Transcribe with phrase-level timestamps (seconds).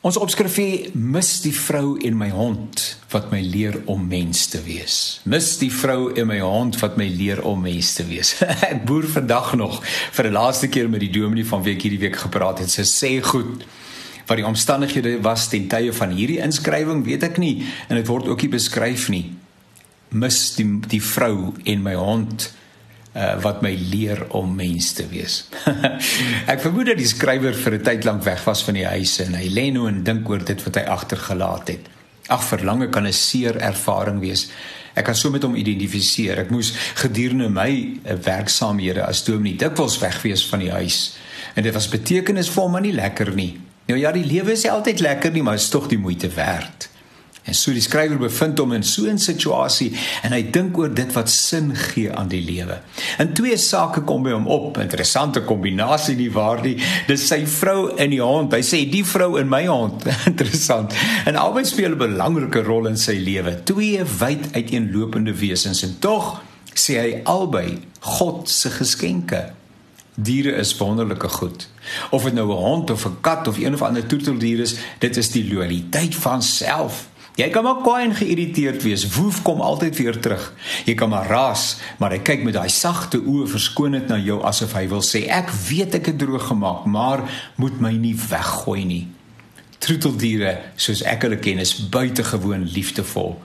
[0.00, 0.66] Ons opskrif sê
[0.96, 2.80] mis die vrou en my hond
[3.12, 4.94] wat my leer om mens te wees.
[5.28, 8.30] Mis die vrou en my hond wat my leer om mens te wees.
[8.70, 12.00] ek boer vandag nog vir die laaste keer met die dominee van wie ek hierdie
[12.06, 12.72] week gepraat het.
[12.72, 13.66] Sy sê goed
[14.24, 18.30] wat die omstandighede was ten tye van hierdie inskrywing, weet ek nie en dit word
[18.32, 19.26] ook nie beskryf nie.
[20.16, 22.48] Mis die die vrou en my hond
[23.12, 25.44] uh, wat my leer om mens te wees.
[26.52, 29.34] ek vermoed dat die skrywer vir 'n tyd lank weg was van die huis en
[29.34, 31.88] hy lê nou en dink oor dit wat hy agtergelaat het.
[32.28, 34.50] Ag verlange kan 'n seer ervaring wees.
[34.94, 36.38] Ek kan so met hom identifiseer.
[36.38, 41.16] Ek moes gedurende my uh, werksaamhede as dominee dikwels weg wees van die huis.
[41.54, 43.58] En dit was betekenisvol maar nie lekker nie.
[43.86, 46.89] Nou ja, die lewe is altyd lekker nie, maar is tog die moeite werd.
[47.50, 49.90] En so die skrywer bevind hom in so 'n situasie
[50.22, 52.78] en hy dink oor dit wat sin gee aan die lewe.
[53.18, 56.76] En twee sake kom by hom op, interessante kombinasie nie waar nie.
[57.08, 58.54] Dis sy vrou en die hond.
[58.54, 60.94] Hy sê die vrou en my hond, interessant.
[61.26, 63.64] En albei speel 'n belangrike rol in sy lewe.
[63.64, 66.38] Twee wyd uiteenlopende wesens en tog
[66.74, 69.50] sê hy albei God se geskenke.
[70.14, 71.68] Diere is wonderlike goed.
[72.10, 75.16] Of dit nou 'n hond of 'n kat of een of ander troeteldier is, dit
[75.16, 79.06] is die loyaliteit van self Jy kan maar kwaai en geïrriteerd wees.
[79.14, 80.42] Woef kom altyd weer terug.
[80.84, 84.74] Jy kan maar raas, maar hy kyk met daai sagte oë verskonend na jou asof
[84.76, 87.24] hy wil sê ek weet ek het droog gemaak, maar
[87.56, 89.04] moet my nie weggooi nie.
[89.80, 93.38] Troeteldiere, soos ek hulle ken, is buitengewoon liefdevol.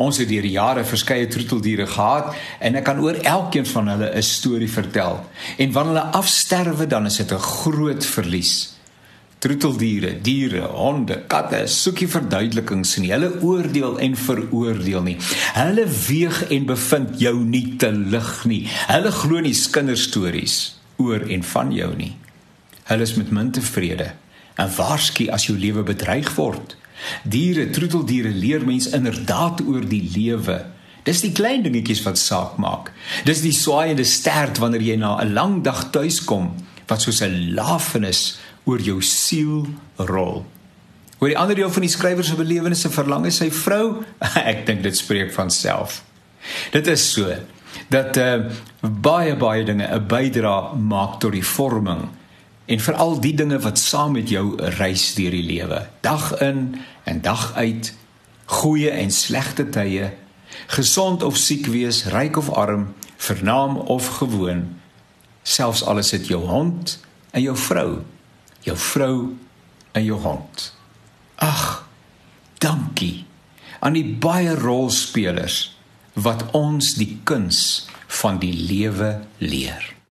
[0.00, 2.32] Ons het deur jare verskeie troeteldiere gehad
[2.64, 5.20] en ek kan oor elkeen van hulle 'n storie vertel.
[5.58, 8.72] En wanneer hulle afsterwe, dan is dit 'n groot verlies
[9.42, 13.10] troeteldiere, diere, honde, katte, soekie verduidelikings nie.
[13.10, 15.16] Hulle oordeel en veroordeel nie.
[15.56, 18.62] Hulle weeg en bevind jou nie te lig nie.
[18.86, 20.58] Hulle glo nie kinderstories
[21.02, 22.12] oor en van jou nie.
[22.86, 24.12] Hulle is met min tevrede
[24.60, 26.76] en waarsku as jou lewe bedreig word.
[27.26, 30.60] Diere, troeteldiere leer mens inderdaad oor die lewe.
[31.02, 32.92] Dis die klein dingetjies wat saak maak.
[33.26, 36.54] Dis die swaaiende stert wanneer jy na 'n lang dag tuis kom
[36.86, 40.42] wat soos 'n lafenis oor jou siel rol.
[41.22, 44.02] Oor die ander deel van die skrywer se belewennisse verlang hy sy vrou,
[44.52, 46.02] ek dink dit spreek van self.
[46.74, 47.30] Dit is so
[47.92, 48.50] dat uh,
[48.82, 52.08] baie baie dinge 'n bydra maak tot die vorming
[52.66, 57.20] en veral die dinge wat saam met jou reis deur die lewe, dag in en
[57.20, 57.92] dag uit,
[58.46, 60.12] goeie en slegte tye,
[60.66, 64.78] gesond of siek wees, ryk of arm, vernaam of gewoon,
[65.42, 66.98] selfs alles het jou hond
[67.30, 68.02] en jou vrou
[68.66, 69.16] jou vrou
[69.92, 70.68] en jou hond.
[71.42, 71.84] Ag,
[72.62, 73.24] dankie
[73.82, 75.72] aan die baie rolspelers
[76.14, 77.88] wat ons die kuns
[78.20, 80.01] van die lewe leer.